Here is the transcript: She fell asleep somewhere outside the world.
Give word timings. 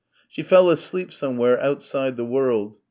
She 0.27 0.41
fell 0.41 0.71
asleep 0.71 1.13
somewhere 1.13 1.61
outside 1.61 2.17
the 2.17 2.25
world. 2.25 2.79